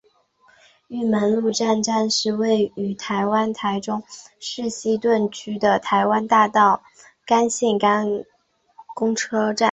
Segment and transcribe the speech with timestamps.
[0.87, 4.01] 玉门路站站是位于台湾台中
[4.39, 6.81] 市西屯区的台湾大道
[7.23, 7.77] 干线
[8.95, 9.57] 公车站。